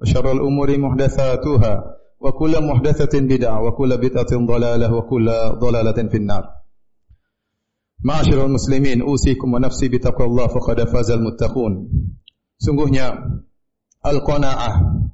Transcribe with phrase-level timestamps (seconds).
[0.00, 1.72] وشر الأمور محدثاتها
[2.20, 5.26] وكل محدثة بدعة وكل بدعة ضلالة وكل
[5.60, 6.44] ضلالة في النار
[8.04, 11.72] معاشر المسلمين أوصيكم ونفسي بتقوى الله فقد فاز المتقون
[12.60, 13.16] sungguhnya
[14.04, 15.04] al-qanaah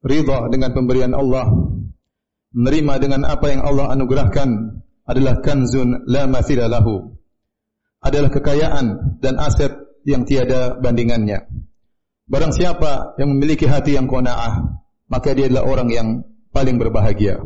[0.00, 1.44] ridha dengan pemberian Allah
[2.56, 7.12] menerima dengan apa yang Allah anugerahkan adalah kanzun la mathila lahu
[8.00, 9.76] adalah kekayaan dan aset
[10.08, 11.48] yang tiada bandingannya
[12.31, 14.79] Barang siapa yang memiliki hati yang kona'ah,
[15.11, 16.07] maka dia adalah orang yang
[16.55, 17.43] paling berbahagia.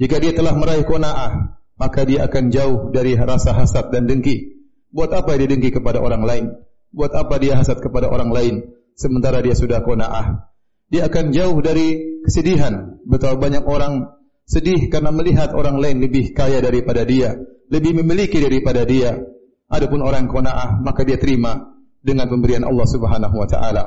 [0.00, 4.64] Jika dia telah meraih kona'ah, maka dia akan jauh dari rasa hasad dan dengki.
[4.88, 6.44] Buat apa dia dengki kepada orang lain?
[6.88, 8.54] Buat apa dia hasad kepada orang lain?
[8.96, 10.48] Sementara dia sudah kona'ah.
[10.88, 13.04] Dia akan jauh dari kesedihan.
[13.04, 14.08] Betapa banyak orang
[14.48, 17.36] sedih karena melihat orang lain lebih kaya daripada dia.
[17.68, 19.20] Lebih memiliki daripada dia.
[19.68, 23.84] Adapun orang kona'ah, maka dia terima dengan pemberian Allah Subhanahu wa taala.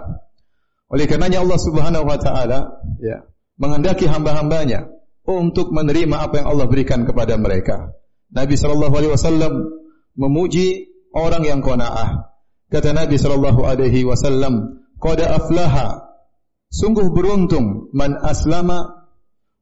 [0.92, 3.24] Oleh karenanya Allah Subhanahu wa taala ya
[3.56, 4.92] menghendaki hamba-hambanya
[5.24, 7.96] untuk menerima apa yang Allah berikan kepada mereka.
[8.32, 9.54] Nabi sallallahu alaihi wasallam
[10.18, 12.32] memuji orang yang qanaah.
[12.72, 16.12] Kata Nabi sallallahu alaihi wasallam, "Qad aflaha"
[16.72, 19.04] Sungguh beruntung man aslama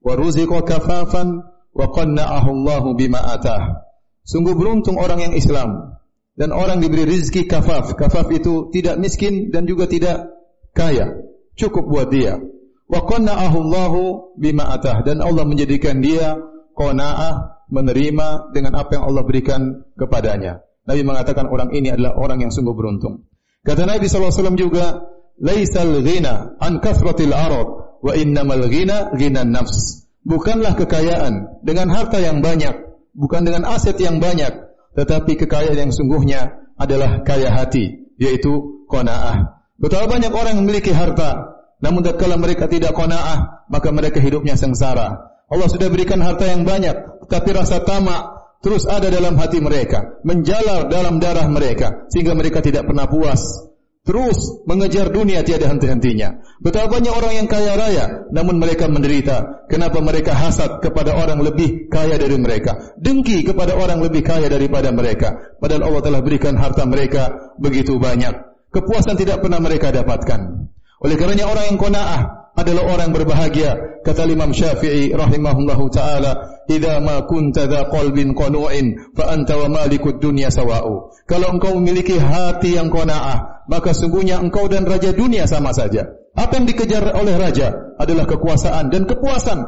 [0.05, 1.41] wa ruziqa kafafan
[1.73, 3.89] wa qanna'ahu Allah bima atah.
[4.21, 5.97] Sungguh beruntung orang yang Islam
[6.39, 7.99] dan orang diberi rizki kafaf.
[7.99, 10.31] Kafaf itu tidak miskin dan juga tidak
[10.71, 11.19] kaya.
[11.59, 12.39] Cukup buat dia.
[12.87, 14.01] Wa qanna'ahu Allahu
[14.39, 16.39] bima atah dan Allah menjadikan dia
[16.79, 20.63] qanaah menerima dengan apa yang Allah berikan kepadanya.
[20.87, 23.29] Nabi mengatakan orang ini adalah orang yang sungguh beruntung.
[23.61, 25.05] Kata Nabi SAW juga,
[25.37, 27.67] Laisal ghina an kasratil arad,
[28.01, 30.09] wa innamal ghina ghina nafs.
[30.25, 32.73] Bukanlah kekayaan dengan harta yang banyak,
[33.13, 34.68] bukan dengan aset yang banyak,
[34.99, 39.63] tetapi kekayaan yang sungguhnya adalah kaya hati, yaitu qanaah.
[39.79, 45.39] Betapa banyak orang yang memiliki harta, namun tatkala mereka tidak qanaah, maka mereka hidupnya sengsara.
[45.47, 50.91] Allah sudah berikan harta yang banyak, tetapi rasa tamak terus ada dalam hati mereka, menjalar
[50.91, 53.68] dalam darah mereka, sehingga mereka tidak pernah puas.
[54.09, 56.41] Terus mengejar dunia tiada henti-hentinya.
[56.65, 59.69] Betapa banyak orang yang kaya raya, namun mereka menderita.
[59.69, 62.97] Kenapa mereka hasad kepada orang lebih kaya dari mereka?
[62.97, 65.53] Dengki kepada orang lebih kaya daripada mereka.
[65.61, 68.33] Padahal Allah telah berikan harta mereka begitu banyak.
[68.73, 70.73] Kepuasan tidak pernah mereka dapatkan.
[71.05, 73.71] Oleh karenanya orang yang kona'ah adalah orang yang berbahagia.
[74.03, 80.19] Kata Imam Syafi'i rahimahullahu ta'ala, idza ma kunta dha qalbin qanu'in fa anta wa malikud
[80.19, 81.11] dunya sawa'u.
[81.27, 86.09] Kalau engkau memiliki hati yang qanaah maka sungguhnya engkau dan raja dunia sama saja.
[86.33, 89.61] Apa yang dikejar oleh raja adalah kekuasaan dan kepuasan.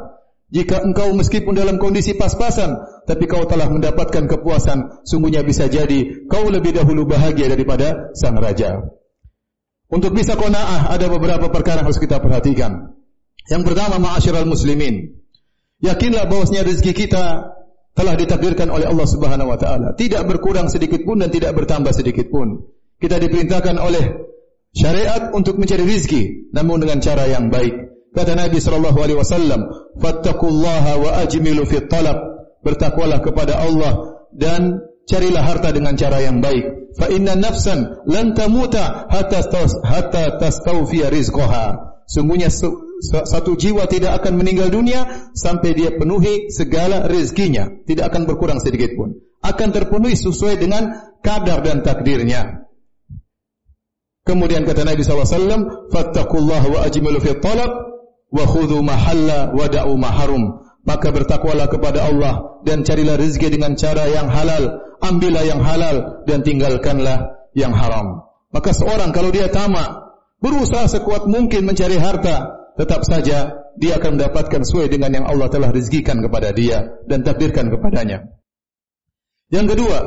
[0.51, 2.75] Jika engkau meskipun dalam kondisi pas-pasan
[3.07, 8.84] tapi kau telah mendapatkan kepuasan sungguhnya bisa jadi kau lebih dahulu bahagia daripada sang raja
[9.91, 12.96] untuk bisa qanaah ada beberapa perkara yang harus kita perhatikan
[13.52, 15.22] yang pertama ma'asyiral muslimin
[15.81, 17.57] Yakinlah bahwasanya rezeki kita
[17.97, 22.30] telah ditakdirkan oleh Allah Subhanahu wa taala, tidak berkurang sedikit pun dan tidak bertambah sedikit
[22.30, 22.69] pun.
[23.01, 24.30] Kita diperintahkan oleh
[24.78, 27.74] syariat untuk mencari rezeki namun dengan cara yang baik.
[28.13, 29.62] Kata Nabi sallallahu alaihi wasallam,
[29.97, 32.30] "Fattaqullaha wa ajmilu fit talab."
[32.62, 36.95] Bertakwalah kepada Allah dan carilah harta dengan cara yang baik.
[36.97, 39.39] Fa inna nafsan lan tamuta hatta
[39.88, 41.91] hatta tastawfi rizqaha.
[42.12, 42.51] Sungguhnya
[43.01, 48.91] satu jiwa tidak akan meninggal dunia sampai dia penuhi segala rezekinya, tidak akan berkurang sedikit
[49.00, 49.16] pun.
[49.41, 52.68] Akan terpenuhi sesuai dengan kadar dan takdirnya.
[54.22, 57.73] Kemudian kata Nabi SAW, Fattakullah wa ajmilu fi talab,
[58.29, 60.61] wa khudhu mahalla wa da'u maharum.
[60.81, 64.81] Maka bertakwalah kepada Allah dan carilah rezeki dengan cara yang halal.
[65.01, 68.25] Ambillah yang halal dan tinggalkanlah yang haram.
[68.54, 74.62] Maka seorang kalau dia tamak, berusaha sekuat mungkin mencari harta, tetap saja dia akan mendapatkan
[74.68, 78.27] sesuai dengan yang Allah telah rezekikan kepada dia dan takdirkan kepadanya.
[79.51, 79.98] Yang kedua,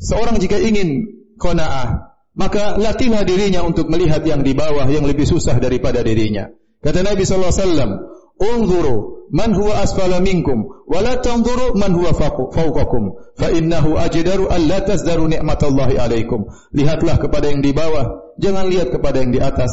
[0.00, 1.04] seorang jika ingin
[1.36, 6.48] qanaah, maka latihlah dirinya untuk melihat yang di bawah yang lebih susah daripada dirinya.
[6.80, 7.90] Kata Nabi sallallahu alaihi wasallam,
[8.40, 14.64] "Unzuru man huwa asfala minkum wa la tanzuru man huwa fawqakum fa innahu ajdaru an
[14.64, 19.70] la tazdaru ni'matallahi alaikum." Lihatlah kepada yang di bawah, jangan lihat kepada yang di atas.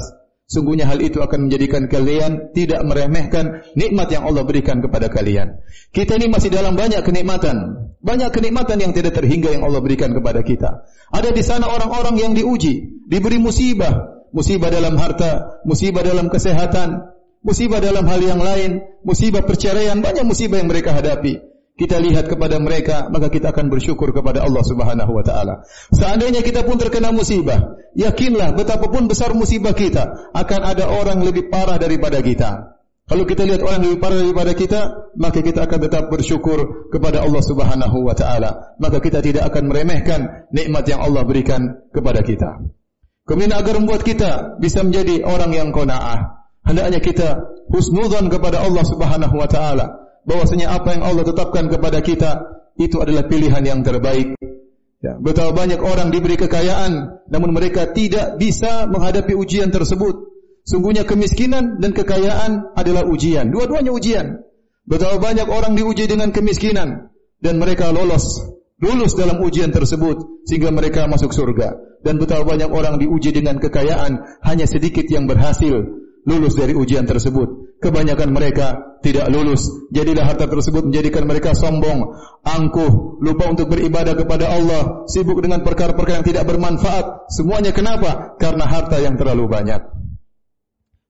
[0.48, 5.60] Sungguhnya hal itu akan menjadikan kalian tidak meremehkan nikmat yang Allah berikan kepada kalian.
[5.92, 7.88] Kita ini masih dalam banyak kenikmatan.
[8.00, 10.88] Banyak kenikmatan yang tidak terhingga yang Allah berikan kepada kita.
[11.12, 14.16] Ada di sana orang-orang yang diuji, diberi musibah.
[14.32, 20.62] Musibah dalam harta, musibah dalam kesehatan, musibah dalam hal yang lain, musibah perceraian, banyak musibah
[20.62, 25.22] yang mereka hadapi kita lihat kepada mereka, maka kita akan bersyukur kepada Allah Subhanahu wa
[25.22, 25.62] taala.
[25.94, 31.78] Seandainya kita pun terkena musibah, yakinlah betapapun besar musibah kita, akan ada orang lebih parah
[31.78, 32.82] daripada kita.
[33.08, 34.82] Kalau kita lihat orang lebih parah daripada kita,
[35.16, 38.76] maka kita akan tetap bersyukur kepada Allah Subhanahu wa taala.
[38.82, 42.68] Maka kita tidak akan meremehkan nikmat yang Allah berikan kepada kita.
[43.24, 46.37] Kemudian agar membuat kita bisa menjadi orang yang qanaah,
[46.68, 47.30] hendaknya kita
[47.72, 49.86] husnudzan kepada Allah Subhanahu wa taala
[50.28, 52.32] bahwasanya apa yang Allah tetapkan kepada kita
[52.78, 54.36] itu adalah pilihan yang terbaik.
[54.98, 60.28] Ya, betapa banyak orang diberi kekayaan namun mereka tidak bisa menghadapi ujian tersebut.
[60.68, 63.56] Sungguhnya kemiskinan dan kekayaan adalah ujian.
[63.56, 64.44] Dua-duanya ujian.
[64.84, 68.44] Betapa banyak orang diuji dengan kemiskinan dan mereka lolos
[68.78, 72.02] lulus dalam ujian tersebut sehingga mereka masuk surga.
[72.04, 77.80] Dan betapa banyak orang diuji dengan kekayaan hanya sedikit yang berhasil lulus dari ujian tersebut.
[77.80, 79.72] Kebanyakan mereka tidak lulus.
[79.96, 82.12] Jadilah harta tersebut menjadikan mereka sombong,
[82.44, 87.32] angkuh, lupa untuk beribadah kepada Allah, sibuk dengan perkara-perkara yang tidak bermanfaat.
[87.32, 88.36] Semuanya kenapa?
[88.36, 89.82] Karena harta yang terlalu banyak.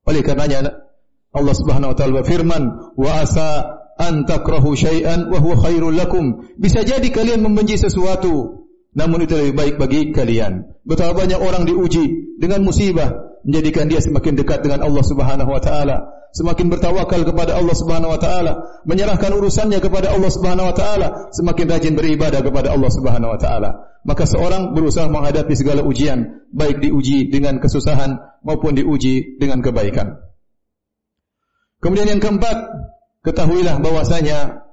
[0.08, 0.88] Oleh karenanya
[1.34, 2.64] Allah Subhanahu wa taala berfirman,
[2.96, 3.50] "Wa asa
[3.98, 9.56] an takrahu syai'an wa huwa khairul lakum." Bisa jadi kalian membenci sesuatu, namun itu lebih
[9.56, 10.80] baik bagi kalian.
[10.88, 16.10] Betapa banyak orang diuji dengan musibah, menjadikan dia semakin dekat dengan Allah Subhanahu wa taala,
[16.34, 18.54] semakin bertawakal kepada Allah Subhanahu wa taala,
[18.86, 23.70] menyerahkan urusannya kepada Allah Subhanahu wa taala, semakin rajin beribadah kepada Allah Subhanahu wa taala.
[24.08, 30.22] Maka seorang berusaha menghadapi segala ujian, baik diuji dengan kesusahan maupun diuji dengan kebaikan.
[31.84, 32.58] Kemudian yang keempat,
[33.22, 34.66] ketahuilah bahwasanya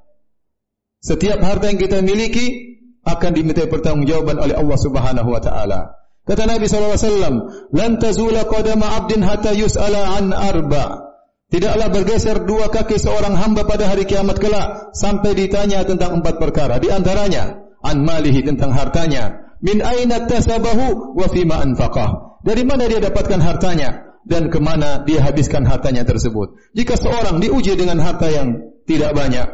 [1.04, 6.03] setiap harta yang kita miliki akan diminta pertanggungjawaban oleh Allah Subhanahu wa taala.
[6.24, 11.04] Kata Nabi SAW, Lan tazula qadama abdin hatta yus'ala an arba.
[11.52, 16.80] Tidaklah bergeser dua kaki seorang hamba pada hari kiamat kelak sampai ditanya tentang empat perkara.
[16.80, 19.54] Di antaranya, an malihi tentang hartanya.
[19.60, 22.40] Min aina tasabahu wa fima anfaqah.
[22.42, 26.56] Dari mana dia dapatkan hartanya dan ke mana dia habiskan hartanya tersebut.
[26.72, 29.48] Jika seorang diuji dengan harta yang tidak banyak,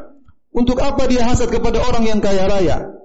[0.50, 2.99] untuk apa dia hasad kepada orang yang kaya raya?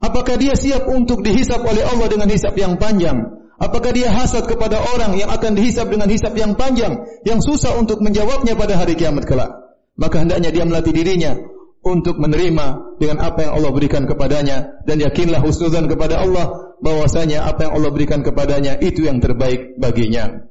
[0.00, 3.20] Apakah dia siap untuk dihisap oleh Allah dengan hisap yang panjang?
[3.60, 8.00] Apakah dia hasad kepada orang yang akan dihisap dengan hisap yang panjang yang susah untuk
[8.00, 9.52] menjawabnya pada hari kiamat kelak?
[10.00, 11.36] Maka hendaknya dia melatih dirinya
[11.84, 17.68] untuk menerima dengan apa yang Allah berikan kepadanya dan yakinlah husnuzan kepada Allah bahwasanya apa
[17.68, 20.48] yang Allah berikan kepadanya itu yang terbaik baginya.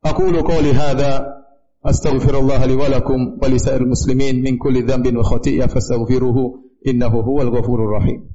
[0.00, 1.44] Aku lu qouli hadza
[1.84, 7.22] astaghfirullah li wa lakum wa li sa'iril muslimin min kulli dhanbin wa khati'ah fastaghfiruhu innahu
[7.22, 8.28] huwal ghafurur rahim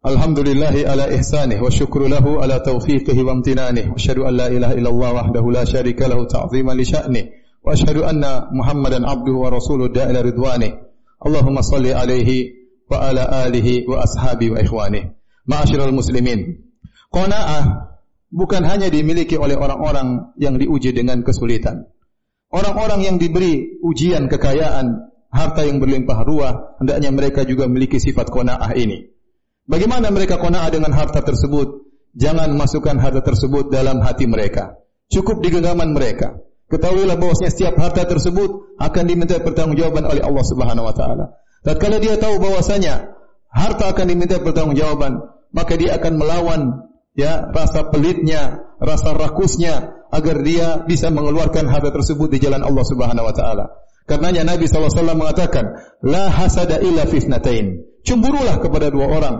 [0.00, 4.72] Alhamdulillah ala ihsanih wa syukru lahu ala tawfiqihi wa amtinanih wa syahadu an la ilaha
[4.72, 7.24] illallah wahdahu la syarika lahu ta'ziman li sya'nih
[7.60, 10.72] wa syahadu anna muhammadan abduhu wa rasuluh da'ila ridwanih
[11.20, 12.48] Allahumma salli alaihi
[12.88, 13.84] wa ala alihi
[17.10, 17.90] Qanaah
[18.30, 21.90] bukan hanya dimiliki oleh orang-orang yang diuji dengan kesulitan.
[22.50, 28.74] Orang-orang yang diberi ujian kekayaan, harta yang berlimpah ruah, hendaknya mereka juga memiliki sifat qanaah
[28.74, 29.06] ini.
[29.70, 31.86] Bagaimana mereka qanaah dengan harta tersebut?
[32.18, 34.82] Jangan masukkan harta tersebut dalam hati mereka.
[35.10, 36.42] Cukup di genggaman mereka.
[36.70, 41.38] Ketahuilah bahwasanya setiap harta tersebut akan diminta pertanggungjawaban oleh Allah Subhanahu wa taala.
[41.66, 43.14] Tatkala dia tahu bahwasanya
[43.50, 45.22] harta akan diminta pertanggungjawaban,
[45.54, 46.89] maka dia akan melawan
[47.20, 53.28] ya rasa pelitnya, rasa rakusnya agar dia bisa mengeluarkan harta tersebut di jalan Allah Subhanahu
[53.28, 53.64] wa taala.
[54.10, 55.70] Karenanya Nabi SAW mengatakan,
[56.02, 57.86] La hasada illa fitnatain.
[58.02, 59.36] Cemburulah kepada dua orang.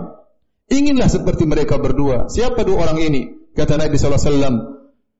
[0.71, 2.31] Inginlah seperti mereka berdua.
[2.31, 3.21] Siapa dua orang ini?
[3.51, 4.31] Kata Nabi SAW,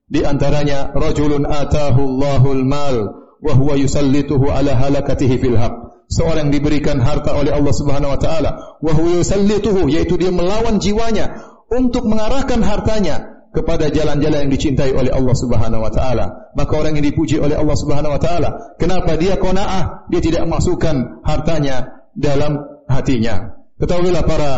[0.08, 2.96] di antaranya, Rajulun atahu Allahul mal,
[3.44, 5.92] wa huwa yusallituhu ala halakatihi fil haq.
[6.08, 11.51] Seorang diberikan harta oleh Allah Subhanahu wa taala, wa huwa yusallituhu, yaitu dia melawan jiwanya
[11.72, 16.52] untuk mengarahkan hartanya kepada jalan-jalan yang dicintai oleh Allah Subhanahu wa taala.
[16.56, 18.48] Maka orang yang dipuji oleh Allah Subhanahu wa taala,
[18.80, 20.08] kenapa dia qanaah?
[20.08, 23.56] Dia tidak masukkan hartanya dalam hatinya.
[23.76, 24.50] Ketahuilah para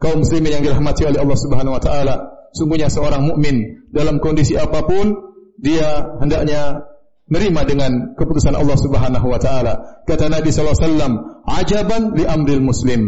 [0.00, 2.14] kaum muslimin yang dirahmati oleh Allah Subhanahu wa taala,
[2.56, 5.12] sungguhnya seorang mukmin dalam kondisi apapun
[5.60, 6.88] dia hendaknya
[7.28, 10.04] menerima dengan keputusan Allah Subhanahu wa taala.
[10.08, 11.12] Kata Nabi sallallahu alaihi wasallam,
[11.44, 13.02] "Ajaban li amril muslim."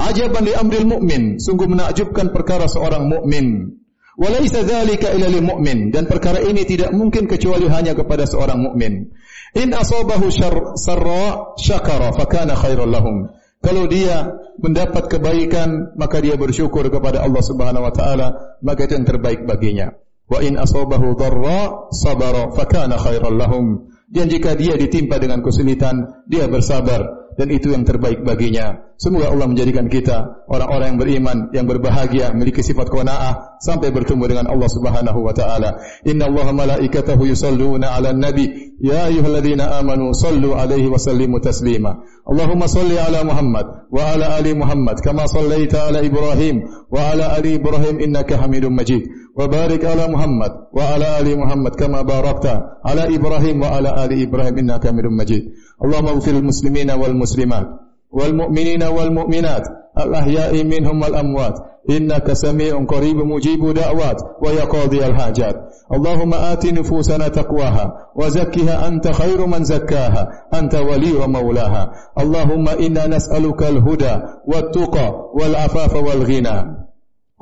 [0.00, 1.36] Ajaban li amril mu'min.
[1.36, 3.76] Sungguh menakjubkan perkara seorang mukmin.
[4.20, 9.12] Walaysa dzalika illa lil mu'min dan perkara ini tidak mungkin kecuali hanya kepada seorang mukmin.
[9.56, 13.32] In asabahu syarra sarra syakara fakana khairan lahum.
[13.60, 18.28] Kalau dia mendapat kebaikan maka dia bersyukur kepada Allah Subhanahu wa taala
[18.64, 19.96] maka itu yang terbaik baginya.
[20.28, 23.66] Wa in asabahu dharra sabara fakana khairan lahum.
[24.10, 28.90] Dan jika dia ditimpa dengan kesulitan, dia bersabar dan itu yang terbaik baginya.
[29.00, 34.46] Semoga Allah menjadikan kita orang-orang yang beriman, yang berbahagia, memiliki sifat qanaah sampai bertemu dengan
[34.52, 35.80] Allah Subhanahu wa taala.
[36.04, 41.96] Inna Allah malaikatahu yusalluna 'alan nabi, يا أيها الذين آمنوا صلوا عليه وسلموا تسليما.
[42.32, 46.56] اللهم صل على محمد وعلى آل محمد كما صليت على إبراهيم
[46.92, 49.02] وعلى آل إبراهيم إنك حميد مجيد.
[49.38, 52.46] وبارك على محمد وعلى آل محمد كما باركت
[52.86, 55.42] على إبراهيم وعلى آل إبراهيم إنك حميد مجيد.
[55.84, 57.66] اللهم اغفر المسلمين والمسلمات
[58.12, 59.64] والمؤمنين والمؤمنات
[59.98, 61.56] الأحياء منهم والأموات.
[61.90, 65.56] إنك سميع قريب مجيب دعوات ويقاضي الحاجات.
[65.92, 71.92] اللهم آت نفوسنا تقواها وزكها أنت خير من زكاها أنت ولي ومولاها.
[72.18, 74.14] اللهم إنا نسألك الهدى
[74.46, 76.58] والتقى والعفاف والغنى.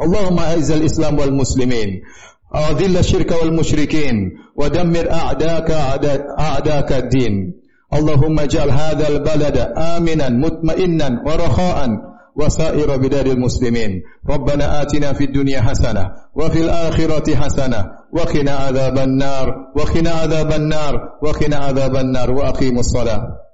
[0.03, 1.89] اللهم أعز الإسلام والمسلمين
[2.57, 4.17] أذل الشرك والمشركين
[4.57, 5.71] ودمر أعداك
[6.41, 7.55] أعداك الدين.
[7.93, 11.89] اللهم اجعل هذا البلد آمنا مطمئنا ورخاء.
[12.39, 14.03] وسائر بلاد المسلمين.
[14.31, 21.57] ربنا آتنا في الدنيا حسنة وفي الآخرة حسنة وقنا عذاب النار وقنا عذاب النار وقنا
[21.57, 23.48] عذاب النار وأقيموا الصلاة.